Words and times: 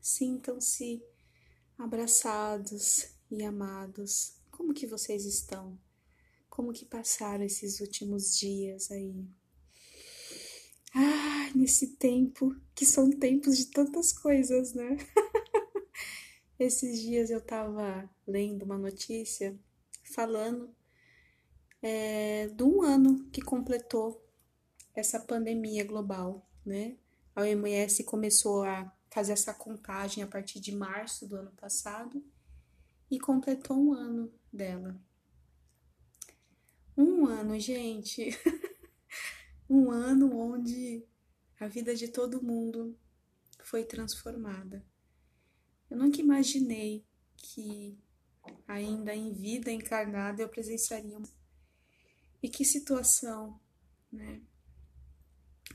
Sintam-se 0.01 1.01
abraçados 1.79 3.07
e 3.31 3.45
amados. 3.45 4.35
Como 4.51 4.75
que 4.75 4.87
vocês 4.87 5.25
estão? 5.25 5.79
Como 6.51 6.73
que 6.73 6.85
passaram 6.85 7.45
esses 7.45 7.79
últimos 7.79 8.37
dias 8.37 8.91
aí? 8.91 9.25
Ah, 10.95 11.32
nesse 11.55 11.97
tempo, 11.97 12.55
que 12.75 12.85
são 12.85 13.11
tempos 13.11 13.57
de 13.57 13.67
tantas 13.67 14.13
coisas, 14.13 14.73
né? 14.75 14.97
Esses 16.59 17.01
dias 17.01 17.31
eu 17.31 17.39
estava 17.39 18.09
lendo 18.27 18.65
uma 18.65 18.79
notícia 18.79 19.59
falando 20.05 20.75
é, 21.81 22.49
de 22.49 22.63
um 22.63 22.83
ano 22.83 23.25
que 23.31 23.41
completou 23.41 24.25
essa 24.95 25.19
pandemia 25.19 25.85
global, 25.85 26.49
né? 26.65 26.97
A 27.35 27.43
OMS 27.43 28.05
começou 28.05 28.63
a 28.63 28.93
fazer 29.11 29.33
essa 29.33 29.53
contagem 29.53 30.23
a 30.23 30.27
partir 30.27 30.61
de 30.61 30.73
março 30.73 31.27
do 31.27 31.37
ano 31.37 31.51
passado 31.53 32.23
e 33.11 33.19
completou 33.19 33.77
um 33.77 33.93
ano 33.93 34.33
dela. 34.53 34.99
Um 36.97 37.27
ano, 37.27 37.59
gente. 37.59 38.31
um 39.69 39.91
ano 39.91 40.35
onde 40.37 41.05
a 41.63 41.69
vida 41.69 41.95
de 41.95 42.09
todo 42.09 42.43
mundo 42.43 42.99
foi 43.63 43.85
transformada. 43.85 44.85
Eu 45.89 45.97
nunca 45.97 46.21
imaginei 46.21 47.07
que 47.37 47.97
ainda 48.67 49.15
em 49.15 49.33
vida 49.33 49.71
encarnada 49.71 50.43
eu 50.43 50.49
presenciaria. 50.49 51.23
E 52.43 52.49
que 52.49 52.65
situação, 52.65 53.61
né? 54.11 54.43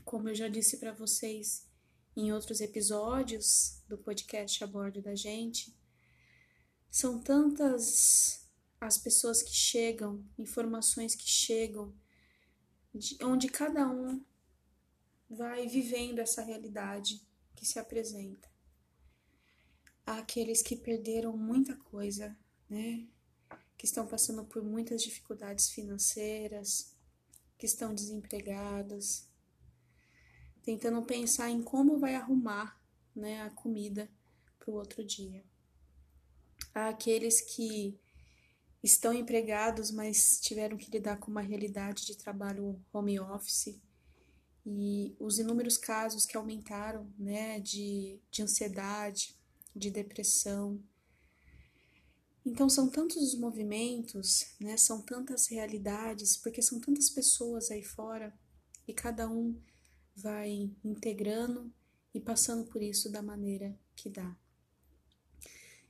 Como 0.04 0.28
eu 0.28 0.34
já 0.34 0.46
disse 0.46 0.76
para 0.76 0.92
vocês 0.92 1.66
em 2.14 2.34
outros 2.34 2.60
episódios 2.60 3.82
do 3.88 3.96
podcast 3.96 4.62
a 4.62 4.66
bordo 4.66 5.00
da 5.00 5.14
gente, 5.14 5.74
são 6.90 7.18
tantas 7.18 8.46
as 8.78 8.98
pessoas 8.98 9.42
que 9.42 9.54
chegam, 9.54 10.22
informações 10.36 11.14
que 11.14 11.26
chegam, 11.26 11.96
onde 13.22 13.48
cada 13.48 13.88
um 13.88 14.22
vai 15.28 15.66
vivendo 15.66 16.18
essa 16.18 16.42
realidade 16.42 17.20
que 17.54 17.66
se 17.66 17.78
apresenta 17.78 18.48
àqueles 20.06 20.62
que 20.62 20.74
perderam 20.74 21.36
muita 21.36 21.76
coisa, 21.76 22.36
né? 22.68 23.06
Que 23.76 23.84
estão 23.84 24.06
passando 24.06 24.44
por 24.44 24.62
muitas 24.62 25.02
dificuldades 25.02 25.70
financeiras, 25.70 26.94
que 27.58 27.66
estão 27.66 27.94
desempregados, 27.94 29.26
tentando 30.62 31.02
pensar 31.02 31.50
em 31.50 31.62
como 31.62 31.98
vai 31.98 32.14
arrumar, 32.14 32.80
né, 33.14 33.42
a 33.42 33.50
comida 33.50 34.08
para 34.58 34.70
o 34.70 34.74
outro 34.74 35.04
dia. 35.04 35.44
Há 36.74 36.88
aqueles 36.88 37.40
que 37.40 37.98
estão 38.82 39.12
empregados, 39.12 39.90
mas 39.90 40.40
tiveram 40.40 40.76
que 40.76 40.90
lidar 40.90 41.18
com 41.18 41.30
uma 41.30 41.40
realidade 41.40 42.06
de 42.06 42.16
trabalho 42.16 42.80
home 42.92 43.18
office 43.18 43.80
e 44.70 45.16
os 45.18 45.38
inúmeros 45.38 45.78
casos 45.78 46.26
que 46.26 46.36
aumentaram, 46.36 47.10
né, 47.18 47.58
de, 47.58 48.20
de 48.30 48.42
ansiedade, 48.42 49.34
de 49.74 49.90
depressão. 49.90 50.78
Então 52.44 52.68
são 52.68 52.90
tantos 52.90 53.16
os 53.16 53.38
movimentos, 53.38 54.54
né? 54.60 54.76
São 54.76 55.00
tantas 55.00 55.46
realidades, 55.46 56.36
porque 56.36 56.60
são 56.60 56.78
tantas 56.78 57.08
pessoas 57.08 57.70
aí 57.70 57.82
fora 57.82 58.38
e 58.86 58.92
cada 58.92 59.26
um 59.26 59.58
vai 60.14 60.70
integrando 60.84 61.72
e 62.12 62.20
passando 62.20 62.66
por 62.66 62.82
isso 62.82 63.10
da 63.10 63.22
maneira 63.22 63.74
que 63.96 64.10
dá. 64.10 64.36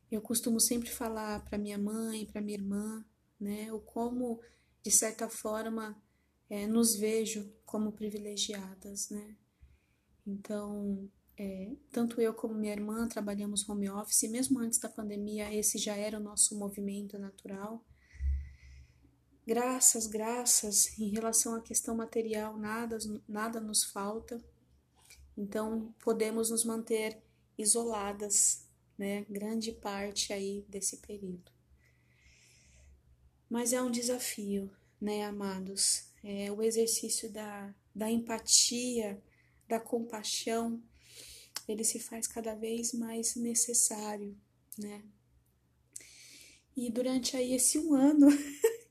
Eu 0.09 0.23
costumo 0.23 0.61
sempre 0.61 0.89
falar 0.89 1.45
para 1.45 1.59
minha 1.59 1.79
mãe, 1.79 2.27
para 2.27 2.41
minha 2.41 2.59
irmã, 2.59 3.05
né, 3.41 3.73
o 3.73 3.81
como 3.81 4.41
de 4.85 4.91
certa 4.93 5.29
forma 5.29 6.01
é, 6.49 6.67
nos 6.67 6.95
vejo 6.95 7.53
como 7.65 7.93
privilegiadas, 7.93 9.11
né? 9.11 9.37
Então 10.27 11.11
é, 11.39 11.77
tanto 11.93 12.21
eu 12.21 12.35
como 12.35 12.55
minha 12.55 12.73
irmã 12.73 13.07
trabalhamos 13.07 13.69
home 13.69 13.89
office, 13.89 14.29
mesmo 14.29 14.59
antes 14.59 14.81
da 14.81 14.89
pandemia, 14.89 15.55
esse 15.55 15.79
já 15.79 15.97
era 15.97 16.19
o 16.19 16.23
nosso 16.23 16.59
movimento 16.59 17.17
natural. 17.17 17.85
Graças, 19.47 20.09
graças, 20.09 20.99
em 20.99 21.11
relação 21.11 21.55
à 21.55 21.61
questão 21.63 21.95
material, 21.95 22.59
nada, 22.59 22.99
nada 23.27 23.61
nos 23.61 23.85
falta, 23.85 24.45
então 25.37 25.95
podemos 26.01 26.51
nos 26.51 26.65
manter 26.65 27.23
isoladas, 27.57 28.67
né? 28.99 29.25
Grande 29.31 29.73
parte 29.73 30.33
aí 30.33 30.67
desse 30.69 30.97
período. 30.99 31.53
Mas 33.49 33.73
é 33.73 33.81
um 33.81 33.91
desafio, 33.91 34.71
né, 35.01 35.25
amados? 35.25 36.08
É 36.31 36.53
o 36.53 36.63
exercício 36.63 37.33
da, 37.33 37.75
da 37.95 38.11
empatia, 38.11 39.23
da 39.67 39.81
compaixão 39.81 40.83
ele 41.69 41.85
se 41.85 41.99
faz 41.99 42.27
cada 42.27 42.55
vez 42.55 42.95
mais 42.95 43.37
necessário, 43.37 44.37
né? 44.79 45.05
E 46.75 46.91
durante 46.91 47.37
aí 47.37 47.53
esse 47.53 47.79
um 47.79 47.93
ano 47.95 48.29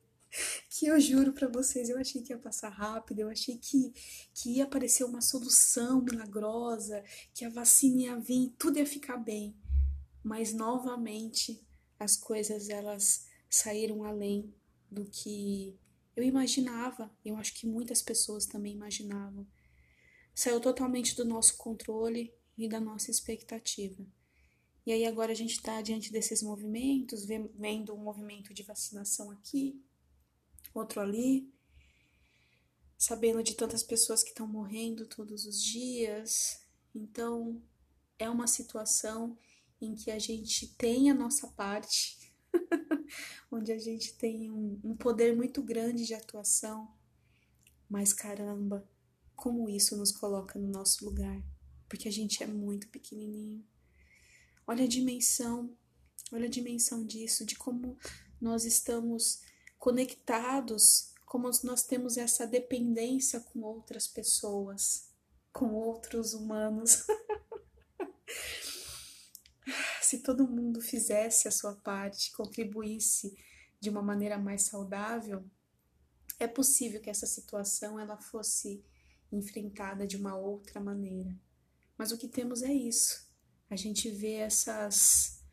que 0.70 0.86
eu 0.86 1.00
juro 1.00 1.34
para 1.34 1.48
vocês, 1.48 1.90
eu 1.90 1.98
achei 1.98 2.22
que 2.22 2.32
ia 2.32 2.38
passar 2.38 2.70
rápido, 2.70 3.20
eu 3.20 3.30
achei 3.30 3.58
que, 3.58 3.92
que 4.34 4.58
ia 4.58 4.66
aparecer 4.66 5.06
uma 5.06 5.22
solução 5.22 6.02
milagrosa, 6.02 7.04
que 7.34 7.44
a 7.44 7.50
vacina 7.50 8.02
ia 8.02 8.20
vir, 8.20 8.54
tudo 8.60 8.78
ia 8.78 8.86
ficar 8.86 9.18
bem. 9.18 9.56
Mas 10.24 10.54
novamente 10.54 11.60
as 12.00 12.16
coisas 12.16 12.70
elas 12.70 13.26
saíram 13.50 14.04
além 14.04 14.54
do 14.92 15.06
que 15.06 15.76
eu 16.18 16.24
imaginava. 16.24 17.10
Eu 17.24 17.38
acho 17.38 17.54
que 17.54 17.68
muitas 17.68 18.02
pessoas 18.02 18.46
também 18.46 18.74
imaginavam. 18.74 19.48
Saiu 20.34 20.60
totalmente 20.60 21.16
do 21.16 21.24
nosso 21.24 21.56
controle 21.58 22.34
e 22.58 22.68
da 22.68 22.80
nossa 22.80 23.12
expectativa. 23.12 24.04
E 24.86 24.92
aí 24.92 25.06
agora 25.06 25.32
a 25.32 25.36
gente 25.36 25.52
está 25.52 25.82
diante 25.82 26.12
desses 26.12 26.42
movimentos, 26.42 27.26
vendo 27.26 27.94
um 27.94 27.98
movimento 27.98 28.54
de 28.54 28.64
vacinação 28.64 29.30
aqui, 29.30 29.84
outro 30.74 31.02
ali, 31.02 31.54
sabendo 32.98 33.44
de 33.44 33.54
tantas 33.54 33.84
pessoas 33.84 34.24
que 34.24 34.30
estão 34.30 34.48
morrendo 34.48 35.06
todos 35.06 35.46
os 35.46 35.62
dias. 35.62 36.66
Então 36.96 37.62
é 38.18 38.30
uma 38.30 38.48
situação 38.48 39.38
em 39.80 39.94
que 39.94 40.10
a 40.10 40.18
gente 40.18 40.68
tem 40.76 41.12
a 41.12 41.14
nossa 41.14 41.48
parte, 41.50 42.18
onde 43.52 43.72
a 43.72 43.80
gente 43.80 44.14
tem 44.14 44.52
um, 44.52 44.80
um 44.84 44.96
poder 44.96 45.36
muito 45.36 45.62
grande 45.62 46.06
de 46.06 46.14
atuação, 46.14 46.92
mas 47.90 48.14
caramba, 48.14 48.88
como 49.36 49.70
isso 49.70 49.96
nos 49.98 50.12
coloca 50.12 50.58
no 50.60 50.68
nosso 50.68 51.06
lugar 51.06 51.42
porque 51.88 52.08
a 52.08 52.12
gente 52.12 52.44
é 52.44 52.48
muito 52.48 52.88
pequenininho. 52.90 53.66
Olha 54.66 54.84
a 54.84 54.88
dimensão, 54.88 55.76
olha 56.32 56.46
a 56.46 56.50
dimensão 56.50 57.06
disso, 57.06 57.46
de 57.46 57.56
como 57.56 57.98
nós 58.40 58.66
estamos 58.66 59.42
conectados, 59.80 61.14
como 61.26 61.50
nós 61.64 61.84
temos 61.84 62.18
essa 62.18 62.46
dependência 62.46 63.40
com 63.40 63.62
outras 63.62 64.08
pessoas, 64.08 65.10
com 65.54 65.74
outros 65.74 66.34
humanos. 66.34 67.06
Se 70.08 70.20
todo 70.20 70.48
mundo 70.48 70.80
fizesse 70.80 71.50
a 71.50 71.52
sua 71.52 71.76
parte, 71.76 72.32
contribuísse 72.32 73.38
de 73.78 73.90
uma 73.90 74.02
maneira 74.02 74.38
mais 74.38 74.62
saudável, 74.62 75.46
é 76.40 76.48
possível 76.48 77.02
que 77.02 77.10
essa 77.10 77.28
situação 77.28 78.00
ela 78.00 78.16
fosse 78.16 78.86
enfrentada 79.30 80.08
de 80.08 80.16
uma 80.16 80.34
outra 80.34 80.80
maneira. 80.80 81.38
Mas 81.98 82.14
o 82.14 82.18
que 82.18 82.30
temos 82.30 82.64
é 82.64 82.72
isso. 82.72 83.30
A 83.70 83.76
gente 83.76 84.10
vê 84.10 84.36
essas, 84.36 85.44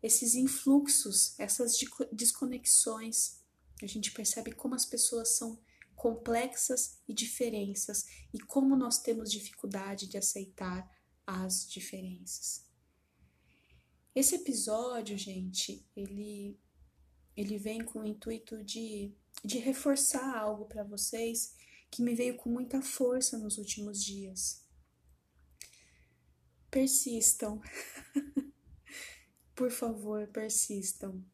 esses 0.00 0.36
influxos, 0.36 1.36
essas 1.36 1.76
desconexões. 2.12 3.40
A 3.82 3.86
gente 3.88 4.12
percebe 4.12 4.52
como 4.52 4.76
as 4.76 4.86
pessoas 4.86 5.30
são 5.30 5.60
complexas 5.96 7.00
e 7.08 7.12
diferenças 7.12 8.06
e 8.32 8.38
como 8.38 8.76
nós 8.76 9.02
temos 9.02 9.28
dificuldade 9.28 10.06
de 10.06 10.16
aceitar 10.16 10.88
as 11.26 11.68
diferenças. 11.68 12.67
Esse 14.14 14.36
episódio, 14.36 15.16
gente, 15.16 15.86
ele 15.94 16.58
ele 17.38 17.56
vem 17.56 17.84
com 17.84 18.00
o 18.00 18.04
intuito 18.04 18.64
de, 18.64 19.14
de 19.44 19.58
reforçar 19.58 20.36
algo 20.36 20.64
para 20.64 20.82
vocês 20.82 21.54
que 21.88 22.02
me 22.02 22.12
veio 22.12 22.36
com 22.36 22.50
muita 22.50 22.82
força 22.82 23.38
nos 23.38 23.58
últimos 23.58 24.02
dias. 24.04 24.66
persistam. 26.68 27.62
Por 29.54 29.70
favor, 29.70 30.26
persistam. 30.28 31.24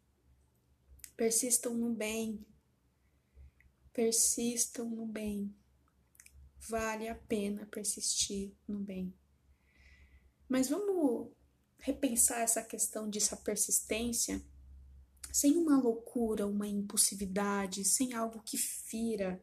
Persistam 1.16 1.72
no 1.72 1.94
bem. 1.94 2.44
Persistam 3.90 4.90
no 4.90 5.06
bem. 5.06 5.56
Vale 6.68 7.08
a 7.08 7.14
pena 7.14 7.64
persistir 7.64 8.54
no 8.68 8.78
bem. 8.78 9.14
Mas 10.46 10.68
vamos 10.68 11.23
repensar 11.84 12.40
essa 12.40 12.62
questão 12.62 13.10
dessa 13.10 13.36
persistência 13.36 14.42
sem 15.31 15.58
uma 15.58 15.78
loucura, 15.78 16.46
uma 16.46 16.66
impulsividade, 16.66 17.84
sem 17.84 18.14
algo 18.14 18.42
que 18.42 18.56
fira. 18.56 19.42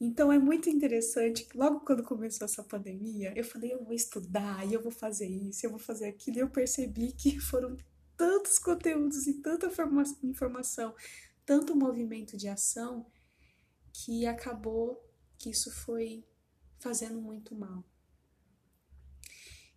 Então 0.00 0.32
é 0.32 0.38
muito 0.40 0.68
interessante 0.68 1.44
que 1.44 1.56
logo 1.56 1.80
quando 1.80 2.02
começou 2.02 2.44
essa 2.44 2.64
pandemia, 2.64 3.32
eu 3.36 3.44
falei, 3.44 3.72
eu 3.72 3.84
vou 3.84 3.94
estudar, 3.94 4.66
e 4.66 4.74
eu 4.74 4.82
vou 4.82 4.90
fazer 4.90 5.28
isso, 5.28 5.64
eu 5.64 5.70
vou 5.70 5.78
fazer 5.78 6.06
aquilo, 6.06 6.38
e 6.38 6.40
eu 6.40 6.50
percebi 6.50 7.12
que 7.12 7.38
foram 7.38 7.76
tantos 8.16 8.58
conteúdos 8.58 9.28
e 9.28 9.34
tanta 9.34 9.70
informação, 10.24 10.96
tanto 11.46 11.76
movimento 11.76 12.36
de 12.36 12.48
ação, 12.48 13.06
que 13.92 14.26
acabou 14.26 15.00
que 15.38 15.50
isso 15.50 15.70
foi 15.70 16.24
fazendo 16.80 17.20
muito 17.20 17.54
mal. 17.54 17.84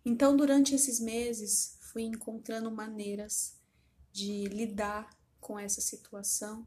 Então, 0.04 0.36
durante 0.36 0.74
esses 0.74 1.00
meses, 1.00 1.76
fui 1.80 2.02
encontrando 2.02 2.70
maneiras 2.70 3.58
de 4.12 4.44
lidar 4.46 5.10
com 5.40 5.58
essa 5.58 5.80
situação, 5.80 6.66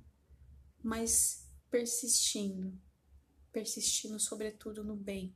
mas 0.83 1.47
persistindo, 1.69 2.77
persistindo 3.51 4.19
sobretudo 4.19 4.83
no 4.83 4.95
bem, 4.95 5.35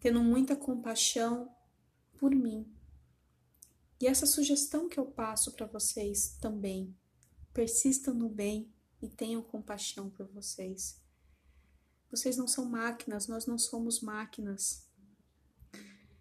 tendo 0.00 0.22
muita 0.22 0.56
compaixão 0.56 1.54
por 2.18 2.34
mim. 2.34 2.70
E 4.00 4.06
essa 4.06 4.26
sugestão 4.26 4.88
que 4.88 4.98
eu 4.98 5.06
passo 5.06 5.52
para 5.52 5.66
vocês 5.66 6.36
também, 6.40 6.96
persistam 7.52 8.14
no 8.14 8.28
bem 8.28 8.72
e 9.02 9.08
tenham 9.08 9.42
compaixão 9.42 10.08
por 10.10 10.26
vocês. 10.28 11.00
Vocês 12.10 12.36
não 12.36 12.46
são 12.46 12.64
máquinas, 12.64 13.26
nós 13.26 13.46
não 13.46 13.58
somos 13.58 14.00
máquinas 14.00 14.87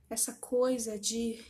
essa 0.10 0.34
coisa 0.34 0.98
de 0.98 1.44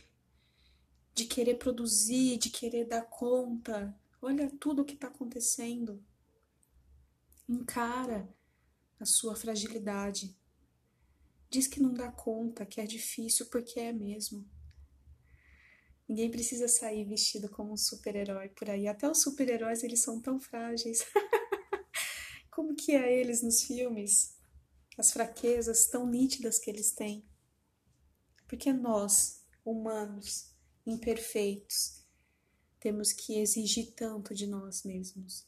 de 1.18 1.24
querer 1.24 1.56
produzir, 1.56 2.38
de 2.38 2.48
querer 2.48 2.84
dar 2.84 3.02
conta. 3.02 3.92
Olha 4.22 4.48
tudo 4.60 4.82
o 4.82 4.84
que 4.84 4.94
está 4.94 5.08
acontecendo. 5.08 6.00
Encara 7.48 8.32
a 9.00 9.04
sua 9.04 9.34
fragilidade. 9.34 10.36
Diz 11.50 11.66
que 11.66 11.80
não 11.80 11.92
dá 11.92 12.08
conta, 12.12 12.64
que 12.64 12.80
é 12.80 12.86
difícil 12.86 13.46
porque 13.46 13.80
é 13.80 13.92
mesmo. 13.92 14.48
Ninguém 16.08 16.30
precisa 16.30 16.68
sair 16.68 17.04
vestido 17.04 17.48
como 17.48 17.72
um 17.72 17.76
super-herói 17.76 18.50
por 18.50 18.70
aí. 18.70 18.86
Até 18.86 19.10
os 19.10 19.20
super-heróis, 19.20 19.82
eles 19.82 20.00
são 20.00 20.20
tão 20.20 20.38
frágeis. 20.38 21.04
como 22.48 22.76
que 22.76 22.92
é 22.92 23.12
eles 23.12 23.42
nos 23.42 23.64
filmes? 23.64 24.36
As 24.96 25.12
fraquezas 25.12 25.86
tão 25.86 26.06
nítidas 26.06 26.60
que 26.60 26.70
eles 26.70 26.92
têm. 26.92 27.24
Porque 28.48 28.72
nós, 28.72 29.44
humanos, 29.64 30.52
imperfeitos, 30.86 32.02
temos 32.80 33.12
que 33.12 33.38
exigir 33.38 33.92
tanto 33.92 34.34
de 34.34 34.46
nós 34.46 34.82
mesmos. 34.82 35.46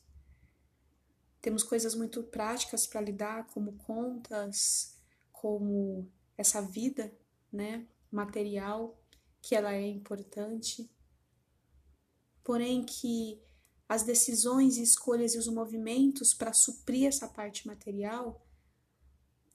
Temos 1.41 1.63
coisas 1.63 1.95
muito 1.95 2.23
práticas 2.23 2.87
para 2.87 3.01
lidar, 3.01 3.47
como 3.49 3.73
contas, 3.79 4.99
como 5.33 6.07
essa 6.37 6.61
vida, 6.61 7.11
né, 7.51 7.87
material, 8.13 9.01
que 9.41 9.55
ela 9.55 9.73
é 9.73 9.87
importante. 9.87 10.91
Porém 12.45 12.85
que 12.85 13.41
as 13.89 14.03
decisões, 14.03 14.77
escolhas 14.77 15.35
e 15.35 15.39
os 15.39 15.49
movimentos 15.49 16.35
para 16.35 16.53
suprir 16.53 17.09
essa 17.09 17.27
parte 17.27 17.67
material 17.67 18.47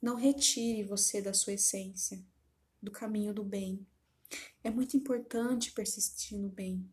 não 0.02 0.16
retire 0.16 0.84
você 0.84 1.22
da 1.22 1.34
sua 1.34 1.54
essência, 1.54 2.24
do 2.86 2.92
caminho 2.92 3.34
do 3.34 3.44
bem. 3.44 3.86
É 4.64 4.70
muito 4.70 4.96
importante 4.96 5.72
persistir 5.72 6.38
no 6.40 6.50
bem. 6.50 6.90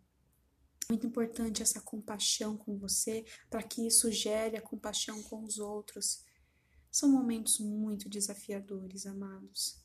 Muito 0.89 1.07
importante 1.07 1.63
essa 1.63 1.81
compaixão 1.81 2.57
com 2.57 2.77
você, 2.77 3.25
para 3.49 3.63
que 3.63 3.87
isso 3.87 4.11
gere 4.11 4.57
a 4.57 4.63
compaixão 4.63 5.23
com 5.23 5.45
os 5.45 5.59
outros. 5.59 6.25
São 6.91 7.09
momentos 7.09 7.61
muito 7.61 8.09
desafiadores, 8.09 9.07
amados. 9.07 9.81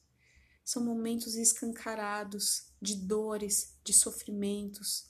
São 0.65 0.83
momentos 0.83 1.36
escancarados 1.36 2.74
de 2.81 2.95
dores, 2.95 3.77
de 3.83 3.94
sofrimentos. 3.94 5.10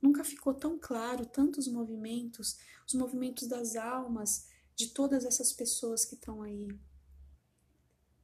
Nunca 0.00 0.24
ficou 0.24 0.54
tão 0.54 0.78
claro 0.78 1.26
tantos 1.26 1.68
movimentos, 1.68 2.56
os 2.86 2.94
movimentos 2.94 3.46
das 3.46 3.76
almas 3.76 4.46
de 4.74 4.88
todas 4.88 5.24
essas 5.24 5.52
pessoas 5.52 6.04
que 6.04 6.14
estão 6.14 6.42
aí. 6.42 6.68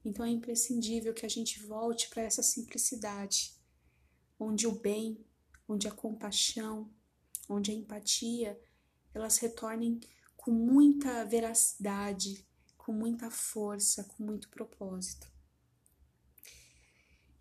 Então 0.05 0.25
é 0.25 0.31
imprescindível 0.31 1.13
que 1.13 1.27
a 1.27 1.29
gente 1.29 1.61
volte 1.67 2.09
para 2.09 2.23
essa 2.23 2.43
simplicidade, 2.43 3.55
onde 4.39 4.67
o 4.67 4.73
bem, 4.73 5.25
onde 5.69 5.87
a 5.87 5.93
compaixão, 5.93 6.91
onde 7.49 7.71
a 7.71 7.75
empatia, 7.75 8.59
elas 9.13 9.39
retornem 9.39 10.01
com 10.37 10.51
muita 10.51 11.25
veracidade, 11.25 12.47
com 12.79 12.93
muita 12.93 13.31
força, 13.31 14.05
com 14.05 14.25
muito 14.25 14.49
propósito. 14.49 15.31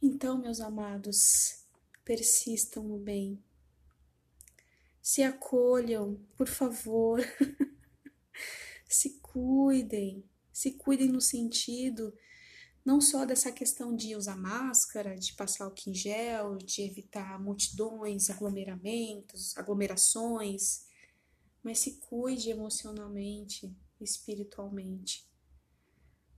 Então, 0.01 0.37
meus 0.37 0.59
amados, 0.59 1.65
persistam 2.03 2.83
no 2.83 2.97
bem. 2.97 3.41
Se 5.01 5.23
acolham, 5.23 6.19
por 6.35 6.47
favor. 6.47 7.21
se 8.87 9.19
cuidem, 9.21 10.23
se 10.51 10.73
cuidem 10.73 11.07
no 11.07 11.21
sentido 11.21 12.13
não 12.85 13.01
só 13.01 13.25
dessa 13.25 13.51
questão 13.51 13.95
de 13.95 14.15
usar 14.15 14.37
máscara, 14.37 15.15
de 15.15 15.33
passar 15.33 15.67
o 15.67 15.73
em 15.87 15.93
gel, 15.93 16.57
de 16.57 16.81
evitar 16.81 17.39
multidões, 17.41 18.29
aglomeramentos, 18.29 19.55
aglomerações, 19.57 20.85
mas 21.63 21.79
se 21.79 21.99
cuide 21.99 22.49
emocionalmente, 22.49 23.75
espiritualmente. 23.99 25.27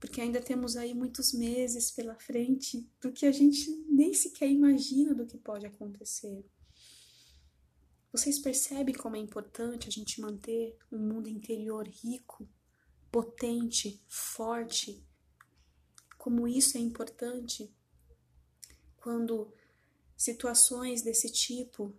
Porque 0.00 0.20
ainda 0.20 0.40
temos 0.40 0.76
aí 0.76 0.92
muitos 0.94 1.32
meses 1.32 1.92
pela 1.92 2.18
frente 2.18 2.90
do 3.00 3.12
que 3.12 3.24
a 3.24 3.30
gente 3.30 3.70
nem 3.88 4.12
sequer 4.12 4.50
imagina 4.50 5.14
do 5.14 5.26
que 5.26 5.38
pode 5.38 5.64
acontecer. 5.64 6.44
Vocês 8.12 8.38
percebem 8.40 8.94
como 8.94 9.16
é 9.16 9.18
importante 9.20 9.88
a 9.88 9.90
gente 9.90 10.20
manter 10.20 10.76
um 10.90 10.98
mundo 10.98 11.28
interior 11.28 11.86
rico, 11.86 12.46
potente, 13.10 14.02
forte, 14.08 15.02
como 16.22 16.46
isso 16.46 16.78
é 16.78 16.80
importante 16.80 17.68
quando 18.94 19.52
situações 20.16 21.02
desse 21.02 21.28
tipo 21.28 21.92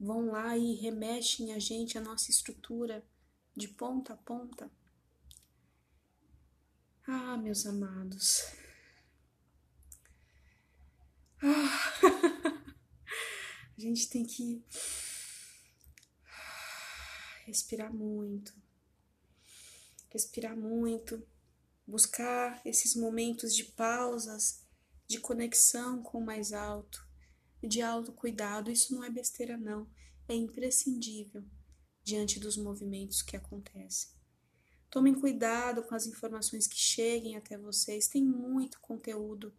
vão 0.00 0.32
lá 0.32 0.58
e 0.58 0.74
remexem 0.74 1.52
a 1.52 1.60
gente, 1.60 1.96
a 1.96 2.00
nossa 2.00 2.28
estrutura 2.28 3.06
de 3.54 3.68
ponta 3.68 4.14
a 4.14 4.16
ponta. 4.16 4.68
Ah, 7.06 7.36
meus 7.36 7.66
amados. 7.66 8.46
Ah, 11.40 12.00
a 13.78 13.80
gente 13.80 14.08
tem 14.10 14.26
que 14.26 14.60
respirar 17.46 17.94
muito, 17.94 18.52
respirar 20.10 20.56
muito 20.56 21.24
buscar 21.88 22.60
esses 22.66 22.94
momentos 22.94 23.56
de 23.56 23.64
pausas, 23.64 24.62
de 25.08 25.18
conexão 25.18 26.02
com 26.02 26.18
o 26.18 26.24
mais 26.24 26.52
alto, 26.52 27.02
de 27.62 27.80
autocuidado. 27.80 28.70
Isso 28.70 28.94
não 28.94 29.02
é 29.02 29.10
besteira, 29.10 29.56
não. 29.56 29.90
É 30.28 30.34
imprescindível 30.34 31.42
diante 32.04 32.38
dos 32.38 32.58
movimentos 32.58 33.22
que 33.22 33.36
acontecem. 33.36 34.10
Tomem 34.90 35.14
cuidado 35.14 35.82
com 35.82 35.94
as 35.94 36.06
informações 36.06 36.66
que 36.66 36.76
cheguem 36.76 37.36
até 37.36 37.56
vocês, 37.56 38.06
tem 38.06 38.22
muito 38.22 38.78
conteúdo. 38.80 39.54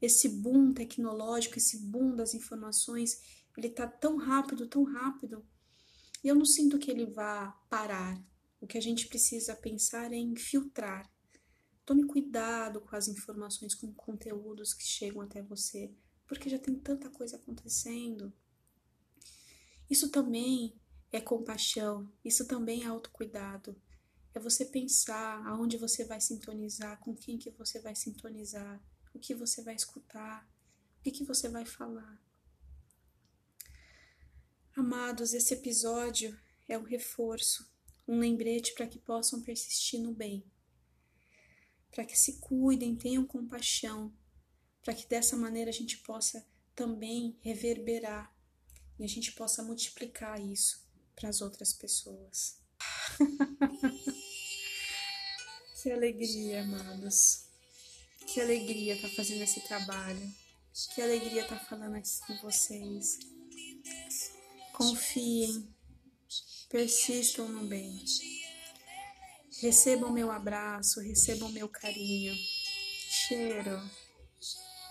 Esse 0.00 0.28
boom 0.28 0.72
tecnológico, 0.72 1.58
esse 1.58 1.78
boom 1.86 2.16
das 2.16 2.32
informações, 2.32 3.20
ele 3.56 3.68
tá 3.68 3.86
tão 3.86 4.16
rápido, 4.16 4.68
tão 4.68 4.84
rápido. 4.84 5.46
E 6.24 6.28
eu 6.28 6.34
não 6.34 6.44
sinto 6.44 6.78
que 6.78 6.90
ele 6.90 7.06
vá 7.06 7.50
parar. 7.68 8.22
O 8.60 8.66
que 8.66 8.78
a 8.78 8.80
gente 8.80 9.06
precisa 9.06 9.54
pensar 9.54 10.12
é 10.12 10.16
em 10.16 10.36
filtrar, 10.36 11.10
Tome 11.88 12.04
cuidado 12.04 12.82
com 12.82 12.94
as 12.94 13.08
informações, 13.08 13.74
com 13.74 13.90
conteúdos 13.94 14.74
que 14.74 14.84
chegam 14.84 15.22
até 15.22 15.40
você, 15.40 15.90
porque 16.26 16.50
já 16.50 16.58
tem 16.58 16.74
tanta 16.74 17.08
coisa 17.08 17.36
acontecendo. 17.36 18.30
Isso 19.88 20.10
também 20.10 20.78
é 21.10 21.18
compaixão, 21.18 22.06
isso 22.22 22.46
também 22.46 22.84
é 22.84 22.86
autocuidado. 22.88 23.74
É 24.34 24.38
você 24.38 24.66
pensar 24.66 25.42
aonde 25.46 25.78
você 25.78 26.04
vai 26.04 26.20
sintonizar, 26.20 27.00
com 27.00 27.16
quem 27.16 27.38
que 27.38 27.50
você 27.52 27.80
vai 27.80 27.94
sintonizar, 27.94 28.78
o 29.14 29.18
que 29.18 29.34
você 29.34 29.62
vai 29.62 29.74
escutar, 29.74 30.46
O 30.98 31.02
que, 31.02 31.10
que 31.10 31.24
você 31.24 31.48
vai 31.48 31.64
falar? 31.64 32.22
Amados, 34.76 35.32
esse 35.32 35.54
episódio 35.54 36.38
é 36.68 36.76
um 36.76 36.82
reforço, 36.82 37.66
um 38.06 38.18
lembrete 38.18 38.74
para 38.74 38.86
que 38.86 38.98
possam 38.98 39.40
persistir 39.40 40.02
no 40.02 40.12
bem, 40.12 40.44
para 41.98 42.06
que 42.06 42.16
se 42.16 42.34
cuidem, 42.34 42.94
tenham 42.94 43.26
compaixão, 43.26 44.14
para 44.84 44.94
que 44.94 45.04
dessa 45.08 45.36
maneira 45.36 45.68
a 45.68 45.72
gente 45.72 45.98
possa 45.98 46.46
também 46.72 47.36
reverberar 47.40 48.32
e 48.96 49.04
a 49.04 49.08
gente 49.08 49.32
possa 49.32 49.64
multiplicar 49.64 50.40
isso 50.40 50.86
para 51.16 51.28
as 51.28 51.40
outras 51.40 51.72
pessoas. 51.72 52.60
que 55.82 55.90
alegria, 55.90 56.62
amados. 56.62 57.46
Que 58.28 58.42
alegria 58.42 58.94
estar 58.94 59.08
tá 59.08 59.14
fazendo 59.16 59.42
esse 59.42 59.60
trabalho. 59.62 60.32
Que 60.94 61.02
alegria 61.02 61.42
estar 61.42 61.58
tá 61.58 61.64
falando 61.64 61.96
aqui 61.96 62.10
com 62.28 62.36
vocês. 62.36 63.18
Confiem, 64.72 65.68
persistam 66.68 67.48
no 67.48 67.66
bem. 67.66 68.04
Recebam 69.60 70.12
meu 70.12 70.30
abraço, 70.30 71.00
recebam 71.00 71.50
meu 71.50 71.68
carinho. 71.68 72.34
Cheiro. 73.10 73.80